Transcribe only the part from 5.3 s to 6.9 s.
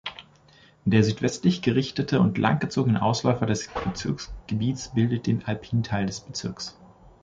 alpinen Teil des Bezirks.